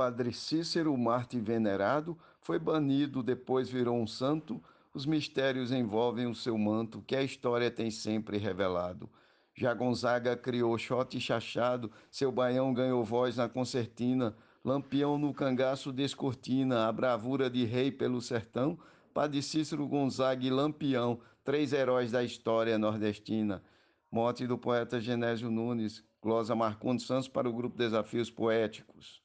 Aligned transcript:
Padre 0.00 0.32
Cícero, 0.32 0.96
Marte 0.96 1.38
venerado, 1.38 2.16
foi 2.40 2.58
banido, 2.58 3.22
depois 3.22 3.68
virou 3.68 3.98
um 3.98 4.06
santo. 4.06 4.58
Os 4.94 5.04
mistérios 5.04 5.72
envolvem 5.72 6.26
o 6.26 6.34
seu 6.34 6.56
manto, 6.56 7.04
que 7.06 7.14
a 7.14 7.22
história 7.22 7.70
tem 7.70 7.90
sempre 7.90 8.38
revelado. 8.38 9.10
Já 9.54 9.74
Gonzaga 9.74 10.34
criou 10.34 10.78
shot 10.78 11.20
chachado, 11.20 11.92
seu 12.10 12.32
baião 12.32 12.72
ganhou 12.72 13.04
voz 13.04 13.36
na 13.36 13.46
concertina, 13.46 14.34
Lampião 14.64 15.18
no 15.18 15.34
cangaço 15.34 15.92
descortina, 15.92 16.88
a 16.88 16.92
bravura 16.92 17.50
de 17.50 17.66
rei 17.66 17.92
pelo 17.92 18.22
sertão, 18.22 18.78
Padre 19.12 19.42
Cícero 19.42 19.86
Gonzaga 19.86 20.46
e 20.46 20.48
Lampião, 20.48 21.20
três 21.44 21.74
heróis 21.74 22.10
da 22.10 22.24
história 22.24 22.78
nordestina. 22.78 23.62
Morte 24.10 24.46
do 24.46 24.56
poeta 24.56 24.98
Genésio 24.98 25.50
Nunes, 25.50 26.02
glosa 26.22 26.54
Marcondes 26.54 27.04
Santos 27.04 27.28
para 27.28 27.46
o 27.46 27.52
grupo 27.52 27.76
Desafios 27.76 28.30
Poéticos. 28.30 29.20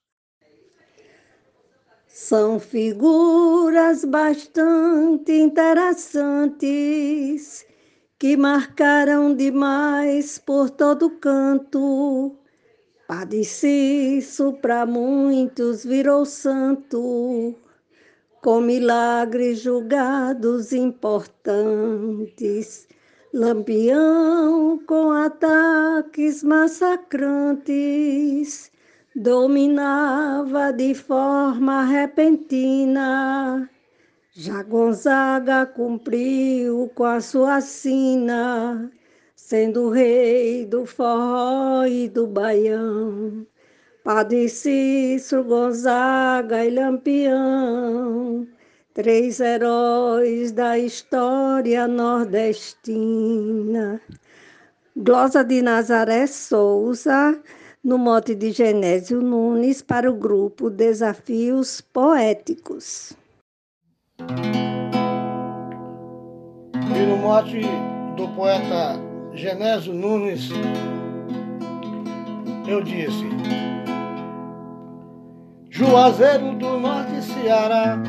São 2.18 2.62
figuras 2.62 4.06
bastante 4.06 5.34
interessantes 5.34 7.66
que 8.18 8.38
marcaram 8.38 9.36
demais 9.36 10.40
por 10.40 10.70
todo 10.70 11.10
canto. 11.10 12.38
Padre 13.06 13.44
Cício 13.44 14.54
para 14.62 14.86
muitos 14.86 15.84
virou 15.84 16.26
santo, 16.26 17.54
com 18.42 18.62
milagres 18.62 19.60
julgados 19.60 20.72
importantes. 20.72 22.88
Lampião 23.34 24.80
com 24.88 25.12
ataques 25.12 26.44
massacrantes, 26.44 28.72
dominava 29.16 30.72
de 30.72 30.94
forma 30.94 31.86
repentina 31.86 33.68
já 34.38 34.62
Gonzaga 34.64 35.66
cumpriu 35.66 36.92
com 36.94 37.06
a 37.06 37.22
sua 37.22 37.62
sina, 37.62 38.92
sendo 39.34 39.90
rei 39.90 40.66
do 40.66 40.86
forró 40.86 41.86
e 41.86 42.10
do 42.10 42.28
baião. 42.28 43.48
Padre 44.04 44.50
Cícero, 44.50 45.42
Gonzaga 45.46 46.66
e 46.66 46.70
Lampião, 46.70 48.46
três 48.94 49.40
heróis 49.40 50.52
da 50.52 50.78
história 50.78 51.88
nordestina. 51.88 54.02
Glosa 54.98 55.46
de 55.46 55.62
Nazaré 55.62 56.28
Souza, 56.28 57.42
no 57.86 58.00
mote 58.00 58.34
de 58.34 58.52
Genésio 58.52 59.22
Nunes, 59.22 59.80
para 59.84 60.10
o 60.10 60.16
grupo 60.16 60.72
Desafios 60.72 61.82
Poéticos. 61.82 63.14
E 66.74 67.06
no 67.06 67.18
mote 67.18 67.62
do 68.18 68.28
poeta 68.30 69.00
Genésio 69.34 69.94
Nunes, 69.94 70.50
eu 72.68 72.82
disse: 72.82 73.30
Juazeiro 75.70 76.56
do 76.56 76.80
Norte 76.80 77.22
Ceará, 77.22 78.00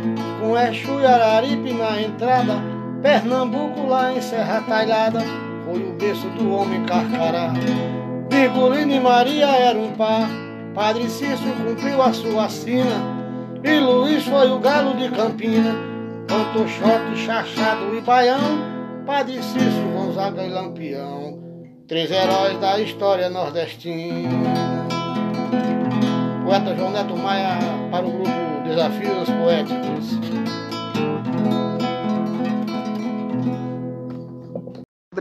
com 0.40 0.56
Exu 0.56 1.00
e 1.00 1.04
Araripe 1.04 1.74
na 1.74 2.00
entrada, 2.00 2.54
Pernambuco 3.02 3.86
lá 3.86 4.10
em 4.14 4.22
Serra 4.22 4.62
Talhada, 4.62 5.20
foi 5.66 5.82
o 5.82 5.92
berço 5.92 6.30
do 6.30 6.50
homem 6.50 6.82
carcará. 6.86 7.52
Virgulino 8.28 8.92
e 8.92 9.00
Maria 9.00 9.46
eram 9.46 9.84
um 9.84 9.92
par, 9.92 10.28
Padre 10.74 11.08
Cício 11.08 11.52
cumpriu 11.64 12.02
a 12.02 12.12
sua 12.12 12.48
sina, 12.48 13.00
e 13.62 13.80
Luiz 13.80 14.24
foi 14.24 14.50
o 14.50 14.58
galo 14.58 14.94
de 14.94 15.08
Campina. 15.10 15.74
Cantor, 16.26 16.68
shot, 16.68 17.16
chachado 17.16 17.96
e 17.96 18.00
baião, 18.00 18.58
Padre 19.06 19.40
Cício, 19.42 19.92
Gonzaga 19.94 20.42
e 20.42 20.48
Lampião, 20.48 21.38
três 21.86 22.10
heróis 22.10 22.58
da 22.58 22.80
história 22.80 23.30
nordestina. 23.30 24.86
Poeta 26.44 26.76
João 26.76 26.90
Neto 26.90 27.16
Maia 27.16 27.58
para 27.90 28.06
o 28.06 28.10
grupo 28.10 28.30
Desafios 28.64 29.28
Poéticos. 29.30 30.65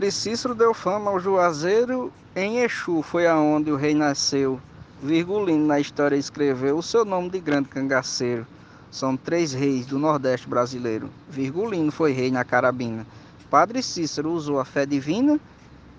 Padre 0.06 0.20
Cícero 0.20 0.54
deu 0.54 0.72
fama 0.72 1.10
ao 1.10 1.18
Juazeiro 1.18 2.12
em 2.36 2.58
Exu, 2.58 3.02
foi 3.02 3.26
aonde 3.26 3.72
o 3.72 3.76
rei 3.76 3.92
nasceu. 3.92 4.60
Virgulino 5.02 5.66
na 5.66 5.80
história 5.80 6.14
escreveu 6.14 6.78
o 6.78 6.82
seu 6.82 7.04
nome 7.04 7.28
de 7.28 7.40
grande 7.40 7.68
cangaceiro. 7.68 8.46
São 8.88 9.16
três 9.16 9.52
reis 9.52 9.84
do 9.84 9.98
Nordeste 9.98 10.48
brasileiro. 10.48 11.10
Virgulino 11.28 11.90
foi 11.90 12.12
rei 12.12 12.30
na 12.30 12.44
Carabina. 12.44 13.04
Padre 13.50 13.82
Cícero 13.82 14.30
usou 14.30 14.60
a 14.60 14.64
fé 14.64 14.86
divina 14.86 15.40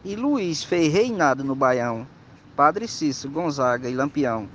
e 0.06 0.16
Luiz 0.16 0.64
fez 0.64 0.94
reinado 0.94 1.44
no 1.44 1.54
Baião. 1.54 2.08
Padre 2.56 2.88
Cícero, 2.88 3.34
Gonzaga 3.34 3.90
e 3.90 3.94
Lampião. 3.94 4.48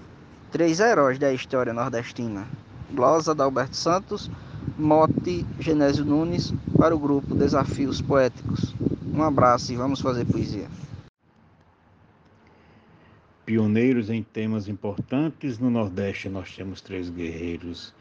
Três 0.50 0.80
heróis 0.80 1.18
da 1.18 1.30
história 1.30 1.74
nordestina. 1.74 2.46
Glosa 2.90 3.34
da 3.34 3.44
Alberto 3.44 3.76
Santos, 3.76 4.30
mote 4.78 5.44
Genésio 5.60 6.06
Nunes 6.06 6.54
para 6.78 6.96
o 6.96 6.98
grupo 6.98 7.34
Desafios 7.34 8.00
Poéticos. 8.00 8.74
Um 9.06 9.22
abraço 9.22 9.72
e 9.72 9.76
vamos 9.76 10.00
fazer 10.00 10.24
poesia. 10.24 10.68
Pioneiros 13.44 14.10
em 14.10 14.22
temas 14.22 14.68
importantes, 14.68 15.58
no 15.58 15.70
Nordeste 15.70 16.28
nós 16.28 16.54
temos 16.54 16.80
três 16.80 17.10
guerreiros 17.10 17.94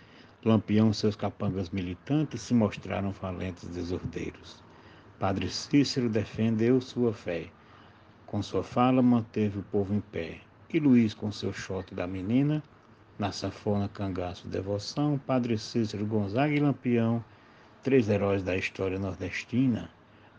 Lampião 0.44 0.92
seus 0.92 1.16
capangas 1.16 1.70
militantes 1.70 2.42
se 2.42 2.56
mostraram 2.56 3.12
valentes 3.12 3.70
desordeiros. 3.70 4.64
Padre 5.20 5.48
Cícero 5.52 6.10
defendeu 6.10 6.82
sua 6.82 7.14
fé. 7.14 7.46
Com 8.26 8.42
sua 8.42 8.64
fala 8.64 9.04
manteve 9.04 9.60
o 9.60 9.64
povo 9.64 9.94
em 9.94 10.00
pé. 10.00 10.40
E 10.74 10.80
Luiz 10.80 11.14
com 11.14 11.32
seu 11.32 11.54
shot 11.54 11.94
da 11.94 12.08
menina, 12.08 12.64
na 13.20 13.32
sanfona 13.32 13.88
cangaço 13.88 14.48
devoção, 14.48 15.20
Padre 15.28 15.60
Cícero, 15.60 16.08
Gonzaga 16.08 16.56
e 16.56 16.60
Lampião, 16.60 17.24
três 17.84 18.10
heróis 18.10 18.42
da 18.42 18.58
história 18.58 18.98
nordestina. 18.98 19.92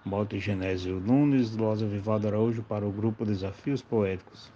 Mote 0.04 0.38
Genésio 0.38 1.00
Nunes, 1.00 1.56
Losa 1.56 1.86
Vivaldo 1.86 2.26
Araújo 2.26 2.62
para 2.62 2.84
o 2.84 2.90
grupo 2.90 3.24
Desafios 3.24 3.80
Poéticos. 3.80 4.50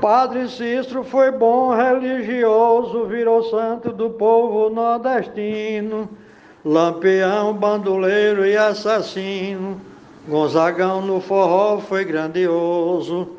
Padre 0.00 0.48
Cícero 0.48 1.04
foi 1.04 1.30
bom 1.30 1.74
religioso, 1.74 3.06
virou 3.06 3.42
santo 3.44 3.92
do 3.92 4.10
povo 4.10 4.68
nordestino, 4.68 6.08
lampião, 6.64 7.54
bandoleiro 7.54 8.44
e 8.44 8.56
assassino. 8.56 9.80
Gonzagão 10.26 11.02
no 11.02 11.20
forró 11.20 11.80
foi 11.80 12.04
grandioso, 12.04 13.36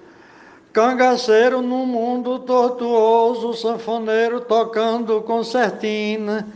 cangaceiro 0.72 1.62
no 1.62 1.85
mundo 1.85 2.40
tortuoso, 2.40 3.53
sanfoneiro 3.53 4.41
tocando 4.41 5.22
concertina. 5.22 6.47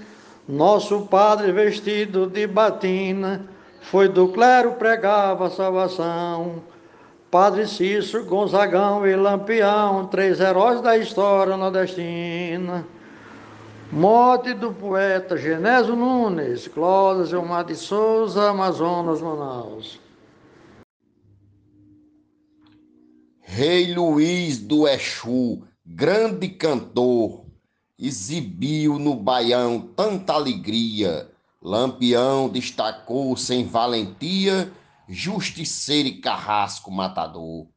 Nosso 0.49 1.01
padre 1.01 1.51
vestido 1.51 2.25
de 2.25 2.47
batina, 2.47 3.47
foi 3.81 4.09
do 4.09 4.29
clero 4.29 4.71
pregava 4.71 5.47
salvação. 5.47 6.63
Padre 7.29 7.67
Cícero, 7.67 8.25
Gonzagão 8.25 9.05
e 9.05 9.15
Lampião, 9.15 10.07
três 10.07 10.39
heróis 10.39 10.81
da 10.81 10.97
história 10.97 11.55
nordestina. 11.55 12.83
Morte 13.91 14.55
do 14.55 14.73
poeta 14.73 15.37
Genésio 15.37 15.95
Nunes, 15.95 16.67
Clóvis 16.67 17.29
Gilmar 17.29 17.65
de 17.65 17.75
Souza, 17.75 18.49
Amazonas, 18.49 19.21
Manaus. 19.21 19.99
Rei 23.39 23.93
Luiz 23.93 24.57
do 24.57 24.87
Exu, 24.87 25.61
grande 25.85 26.49
cantor, 26.49 27.48
exibiu 27.99 28.97
no 28.97 29.13
baião 29.13 29.81
tanta 29.81 30.33
alegria. 30.33 31.29
Lampião 31.61 32.47
destacou 32.47 33.35
sem 33.35 33.65
valentia 33.65 34.71
justiceiro 35.09 36.07
e 36.07 36.21
carrasco 36.21 36.89
matador. 36.89 37.67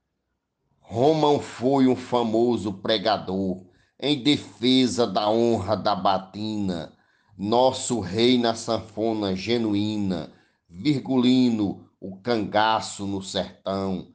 Romão 0.78 1.40
foi 1.40 1.88
um 1.88 1.96
famoso 1.96 2.74
pregador 2.74 3.64
em 3.98 4.22
defesa 4.22 5.06
da 5.06 5.28
honra 5.28 5.76
da 5.76 5.94
batina, 5.96 6.92
nosso 7.36 8.00
rei 8.00 8.36
na 8.36 8.54
sanfona 8.54 9.34
genuína, 9.34 10.30
Virgulino, 10.68 11.88
o 12.00 12.16
cangaço 12.16 13.06
no 13.06 13.22
sertão, 13.22 14.08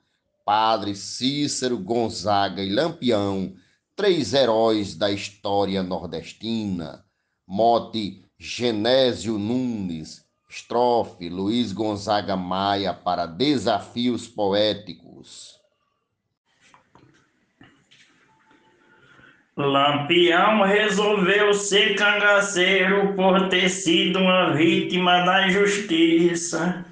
Padre 0.45 0.95
Cícero 0.95 1.77
Gonzaga 1.77 2.61
e 2.61 2.69
Lampião, 2.69 3.53
três 3.97 4.35
heróis 4.35 4.95
da 4.95 5.11
história 5.11 5.81
nordestina, 5.81 7.03
mote 7.47 8.23
Genésio 8.37 9.39
Nunes, 9.39 10.23
Estrofe 10.47 11.27
Luiz 11.27 11.73
Gonzaga 11.73 12.37
Maia 12.37 12.93
para 12.93 13.25
Desafios 13.25 14.27
Poéticos. 14.27 15.57
Lampião 19.57 20.61
resolveu 20.61 21.51
ser 21.55 21.95
cangaceiro 21.95 23.15
por 23.15 23.49
ter 23.49 23.67
sido 23.67 24.19
uma 24.19 24.53
vítima 24.53 25.25
da 25.25 25.47
injustiça. 25.47 26.85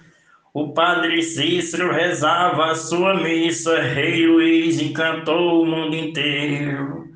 O 0.55 0.71
padre 0.71 1.21
Cícero 1.21 1.91
rezava 1.91 2.71
a 2.71 2.75
sua 2.75 3.15
missa, 3.15 3.81
Rei 3.81 4.25
Luiz 4.25 4.79
encantou 4.79 5.61
o 5.61 5.65
mundo 5.65 5.93
inteiro. 5.93 7.09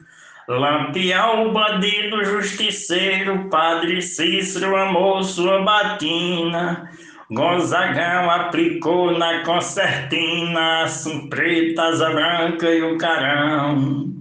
Lampião, 0.46 1.54
bandido 1.54 2.22
justiceiro, 2.26 3.48
padre 3.50 4.02
Cícero 4.02 4.76
amou 4.76 5.24
sua 5.24 5.62
batina. 5.62 6.92
Gonzagão 7.32 8.30
aplicou 8.30 9.18
na 9.18 9.42
concertina, 9.46 10.84
as 10.84 11.08
pretas, 11.30 12.02
a 12.02 12.10
branca 12.10 12.70
e 12.70 12.82
o 12.82 12.98
carão. 12.98 14.16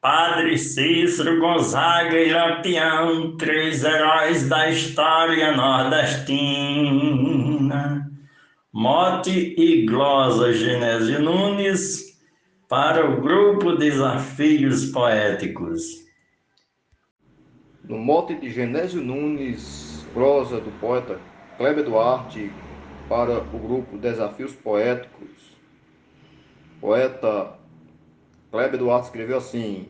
Padre 0.00 0.58
Cícero, 0.58 1.38
Gonzaga 1.38 2.18
e 2.18 2.32
Lampião, 2.32 3.36
três 3.36 3.84
heróis 3.84 4.48
da 4.48 4.68
história 4.68 5.52
nordestina. 5.52 8.05
Mote 8.78 9.54
e 9.56 9.86
glosa 9.86 10.52
Genésio 10.52 11.18
Nunes 11.18 12.20
para 12.68 13.10
o 13.10 13.22
grupo 13.22 13.74
Desafios 13.74 14.90
Poéticos. 14.90 16.04
No 17.84 17.96
mote 17.96 18.34
de 18.34 18.50
Genésio 18.50 19.00
Nunes, 19.00 20.06
glosa 20.12 20.60
do 20.60 20.70
poeta 20.72 21.18
Kleber 21.56 21.84
Duarte 21.84 22.52
para 23.08 23.38
o 23.38 23.58
grupo 23.58 23.96
Desafios 23.96 24.52
Poéticos. 24.52 25.56
Poeta 26.78 27.58
Kleber 28.50 28.78
Duarte 28.78 29.06
escreveu 29.06 29.38
assim: 29.38 29.88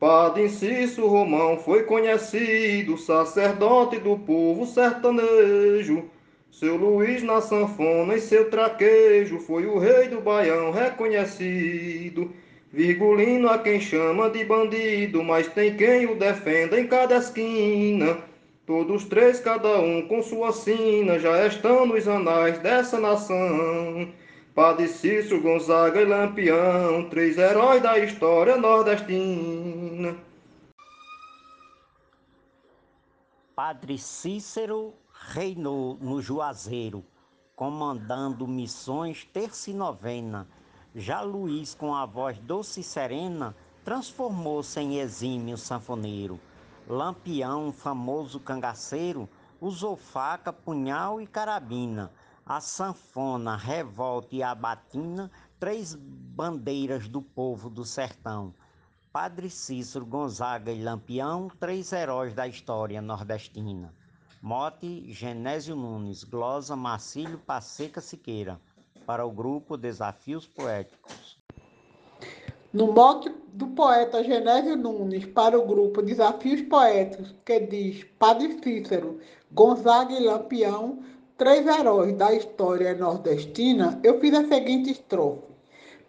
Padre 0.00 0.46
Inciso 0.46 1.06
Romão 1.06 1.58
foi 1.58 1.84
conhecido, 1.84 2.98
sacerdote 2.98 4.00
do 4.00 4.18
povo 4.18 4.66
sertanejo. 4.66 6.10
Seu 6.58 6.74
Luiz 6.74 7.22
na 7.22 7.42
sanfona 7.42 8.14
e 8.14 8.20
seu 8.20 8.48
traquejo 8.48 9.38
foi 9.40 9.66
o 9.66 9.78
rei 9.78 10.08
do 10.08 10.22
baião 10.22 10.70
reconhecido. 10.70 12.32
Virgulino 12.72 13.50
a 13.50 13.58
quem 13.58 13.78
chama 13.78 14.30
de 14.30 14.42
bandido, 14.42 15.22
mas 15.22 15.46
tem 15.48 15.76
quem 15.76 16.06
o 16.06 16.14
defenda 16.14 16.80
em 16.80 16.86
cada 16.86 17.18
esquina. 17.18 18.16
Todos 18.64 19.04
três, 19.04 19.38
cada 19.38 19.78
um 19.80 20.08
com 20.08 20.22
sua 20.22 20.50
sina, 20.50 21.18
já 21.18 21.46
estão 21.46 21.84
nos 21.84 22.08
anais 22.08 22.58
dessa 22.60 22.98
nação. 22.98 24.10
Padre 24.54 24.88
Cícero, 24.88 25.42
Gonzaga 25.42 26.00
e 26.00 26.06
Lampião, 26.06 27.06
três 27.10 27.36
heróis 27.36 27.82
da 27.82 27.98
história 27.98 28.56
nordestina. 28.56 30.16
Padre 33.54 33.98
Cícero 33.98 34.94
reinou 35.26 35.98
no 36.00 36.20
Juazeiro, 36.20 37.04
comandando 37.54 38.46
missões 38.46 39.24
terça 39.32 39.70
e 39.70 39.74
novena. 39.74 40.46
Já 40.94 41.20
Luiz, 41.20 41.74
com 41.74 41.94
a 41.94 42.06
voz 42.06 42.38
doce 42.38 42.80
e 42.80 42.84
serena, 42.84 43.54
transformou-se 43.84 44.80
em 44.80 44.98
exímio 44.98 45.56
sanfoneiro. 45.56 46.40
Lampião, 46.88 47.72
famoso 47.72 48.40
cangaceiro, 48.40 49.28
usou 49.60 49.96
faca, 49.96 50.52
punhal 50.52 51.20
e 51.20 51.26
carabina 51.26 52.12
a 52.46 52.60
sanfona, 52.60 53.56
revolta 53.56 54.36
e 54.36 54.40
a 54.40 54.54
batina, 54.54 55.28
três 55.58 55.96
bandeiras 55.96 57.08
do 57.08 57.20
povo 57.20 57.68
do 57.68 57.84
sertão. 57.84 58.54
Padre 59.12 59.50
Cícero, 59.50 60.06
Gonzaga 60.06 60.70
e 60.70 60.80
Lampião, 60.80 61.50
três 61.58 61.92
heróis 61.92 62.34
da 62.34 62.46
história 62.46 63.02
nordestina. 63.02 63.92
Mote 64.48 65.02
Genésio 65.12 65.74
Nunes, 65.74 66.22
glosa 66.22 66.76
Marcílio 66.76 67.36
Passeca 67.36 68.00
Siqueira, 68.00 68.60
para 69.04 69.26
o 69.26 69.30
grupo 69.32 69.76
Desafios 69.76 70.46
Poéticos. 70.46 71.36
No 72.72 72.92
mote 72.92 73.28
do 73.52 73.66
poeta 73.66 74.22
Genésio 74.22 74.76
Nunes 74.76 75.26
para 75.26 75.58
o 75.58 75.66
grupo 75.66 76.00
Desafios 76.00 76.62
Poéticos, 76.62 77.34
que 77.44 77.58
diz 77.58 78.04
Padre 78.20 78.60
Cícero, 78.62 79.18
Gonzaga 79.50 80.14
e 80.14 80.22
Lampião, 80.22 81.00
três 81.36 81.66
heróis 81.66 82.16
da 82.16 82.32
história 82.32 82.94
nordestina, 82.94 83.98
eu 84.04 84.20
fiz 84.20 84.32
a 84.32 84.46
seguinte 84.46 84.92
estrofe. 84.92 85.42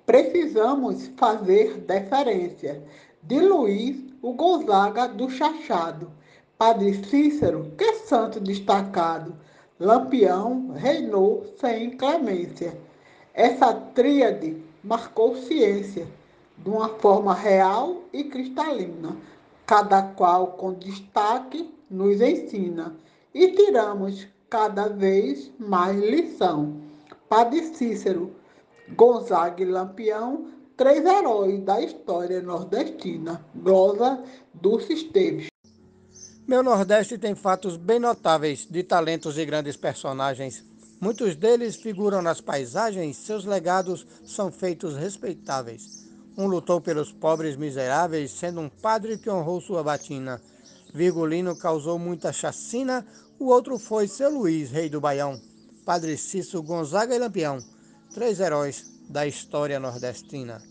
Precisamos 0.06 1.08
fazer 1.18 1.80
deferência 1.80 2.84
de 3.24 3.40
Luiz, 3.40 3.98
o 4.22 4.34
Gonzaga 4.34 5.08
do 5.08 5.28
Chachado, 5.28 6.12
Padre 6.58 7.06
Cícero, 7.06 7.72
que 7.78 7.94
santo 7.98 8.40
destacado, 8.40 9.36
Lampião 9.80 10.72
reinou 10.74 11.46
sem 11.60 11.92
clemência. 11.92 12.76
Essa 13.32 13.72
tríade 13.74 14.58
marcou 14.84 15.36
ciência 15.36 16.08
de 16.58 16.68
uma 16.68 16.90
forma 16.90 17.36
real 17.36 18.02
e 18.12 18.24
cristalina, 18.24 19.16
cada 19.68 20.02
qual 20.02 20.54
com 20.54 20.74
destaque 20.74 21.72
nos 21.92 22.20
ensina, 22.22 22.96
e 23.36 23.52
tiramos 23.52 24.28
cada 24.50 24.90
vez 24.90 25.52
mais 25.60 25.96
lição. 26.00 26.82
Padre 27.30 27.62
Cícero, 27.66 28.32
Gonzaga 28.96 29.62
e 29.62 29.66
Lampião, 29.66 30.48
três 30.76 31.06
heróis 31.06 31.60
da 31.60 31.80
história 31.82 32.42
nordestina. 32.42 33.46
Glosa 33.54 34.24
Dulce 34.56 34.94
Esteves. 34.94 35.50
Meu 36.48 36.64
Nordeste 36.64 37.18
tem 37.18 37.36
fatos 37.36 37.76
bem 37.76 38.00
notáveis 38.00 38.66
de 38.72 38.82
talentos 38.82 39.38
e 39.38 39.44
grandes 39.44 39.76
personagens. 39.76 40.64
Muitos 40.98 41.36
deles 41.36 41.76
figuram 41.76 42.22
nas 42.22 42.40
paisagens, 42.40 43.18
seus 43.18 43.44
legados 43.44 44.08
são 44.26 44.50
feitos 44.50 44.96
respeitáveis. 44.96 46.08
Um 46.38 46.48
lutou 46.48 46.80
pelos 46.80 47.12
pobres 47.12 47.58
miseráveis, 47.58 48.32
sendo 48.32 48.62
um 48.62 48.70
padre 48.70 49.18
que 49.18 49.30
honrou 49.30 49.60
sua 49.60 49.84
batina. 49.84 50.42
Virgulino 50.94 51.54
causou 51.54 52.00
muita 52.00 52.32
chacina, 52.32 53.06
o 53.38 53.48
outro 53.48 53.78
foi 53.78 54.08
seu 54.08 54.30
Luiz, 54.30 54.72
rei 54.72 54.90
do 54.90 55.02
Baião, 55.02 55.42
Padre 55.84 56.16
Cício 56.16 56.64
Gonzaga 56.64 57.14
e 57.14 57.20
Lampião, 57.20 57.58
três 58.14 58.40
heróis 58.40 58.86
da 59.10 59.28
história 59.28 59.82
nordestina. 59.82 60.62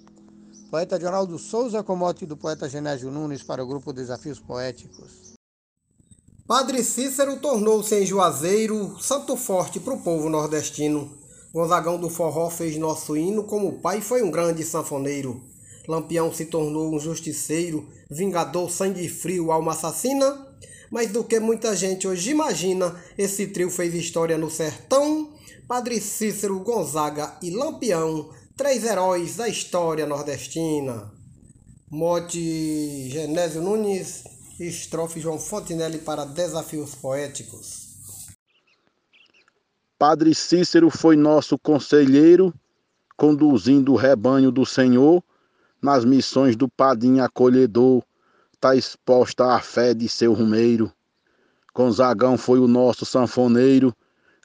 Poeta 0.70 0.96
Ronaldo 0.96 1.38
Souza, 1.38 1.82
com 1.82 1.94
mote 1.94 2.24
do 2.24 2.34
poeta 2.34 2.67
Genésio 2.67 3.10
Nunes 3.10 3.43
para 3.43 3.62
o 3.62 3.67
grupo 3.67 3.93
Desafios 3.93 4.41
Poéticos. 4.41 5.25
Padre 6.46 6.84
Cícero 6.84 7.41
tornou-se 7.41 7.93
em 7.93 8.06
Juazeiro 8.06 8.96
santo 9.00 9.36
forte 9.36 9.81
para 9.81 9.94
o 9.94 10.00
povo 10.00 10.29
nordestino. 10.29 11.19
Gonzagão 11.53 11.98
do 11.98 12.08
Forró 12.08 12.48
fez 12.50 12.76
nosso 12.76 13.17
hino, 13.17 13.43
como 13.43 13.81
pai 13.81 14.00
foi 14.00 14.22
um 14.22 14.31
grande 14.31 14.62
sanfoneiro. 14.62 15.43
Lampião 15.88 16.32
se 16.32 16.44
tornou 16.44 16.94
um 16.94 17.00
justiceiro, 17.00 17.88
vingador 18.08 18.70
sangue 18.70 19.08
frio, 19.08 19.50
alma 19.50 19.72
assassina. 19.72 20.46
Mas 20.88 21.10
do 21.10 21.24
que 21.24 21.41
muita 21.41 21.74
gente 21.74 22.06
hoje 22.06 22.31
imagina, 22.31 22.94
esse 23.19 23.48
trio 23.48 23.69
fez 23.69 23.93
história 23.93 24.38
no 24.38 24.48
sertão. 24.48 25.32
Padre 25.67 26.00
Cícero, 26.00 26.60
Gonzaga 26.60 27.36
e 27.43 27.50
Lampião, 27.50 28.31
três 28.56 28.84
heróis 28.84 29.34
da 29.34 29.48
história 29.48 30.06
nordestina. 30.06 31.12
Mote 31.91 33.08
Genésio 33.10 33.62
Nunes, 33.62 34.22
estrofe 34.58 35.20
João 35.20 35.39
Fontinelli 35.39 35.98
para 35.98 36.25
Desafios 36.25 36.94
Poéticos. 36.94 37.86
Padre 39.98 40.34
Cícero 40.34 40.91
foi 40.91 41.17
nosso 41.17 41.58
conselheiro, 41.58 42.53
conduzindo 43.17 43.93
o 43.93 43.96
rebanho 43.96 44.51
do 44.51 44.65
Senhor 44.67 45.22
nas 45.81 46.05
missões 46.05 46.56
do 46.56 46.69
Padim 46.69 47.20
acolhedor 47.20 48.03
está 48.53 48.75
exposta 48.75 49.55
à 49.55 49.60
fé 49.60 49.94
de 49.94 50.08
seu 50.08 50.32
rumeiro. 50.32 50.91
Gonzagão 51.75 52.36
foi 52.39 52.58
o 52.58 52.67
nosso 52.67 53.05
sanfoneiro, 53.05 53.94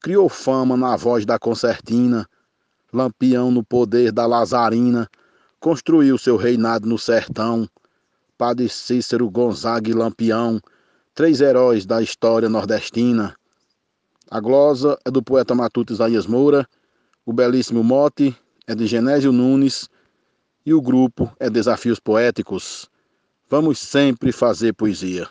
criou 0.01 0.27
fama 0.27 0.75
na 0.75 0.95
voz 0.97 1.25
da 1.25 1.39
concertina, 1.39 2.27
lampião 2.93 3.49
no 3.49 3.63
poder 3.63 4.11
da 4.11 4.25
lazarina, 4.25 5.09
construiu 5.59 6.17
seu 6.17 6.35
reinado 6.35 6.87
no 6.87 6.99
sertão. 6.99 7.67
Padre 8.41 8.67
Cícero, 8.69 9.29
Gonzaga 9.29 9.87
e 9.87 9.93
Lampião, 9.93 10.59
três 11.13 11.41
heróis 11.41 11.85
da 11.85 12.01
história 12.01 12.49
nordestina. 12.49 13.35
A 14.31 14.39
glosa 14.39 14.97
é 15.05 15.11
do 15.11 15.21
poeta 15.21 15.53
matuto 15.53 15.93
Isaías 15.93 16.25
Moura, 16.25 16.67
o 17.23 17.31
belíssimo 17.31 17.83
mote 17.83 18.35
é 18.65 18.73
de 18.73 18.87
Genésio 18.87 19.31
Nunes 19.31 19.87
e 20.65 20.73
o 20.73 20.81
grupo 20.81 21.31
é 21.39 21.51
Desafios 21.51 21.99
Poéticos. 21.99 22.89
Vamos 23.47 23.77
sempre 23.77 24.31
fazer 24.31 24.73
poesia. 24.73 25.29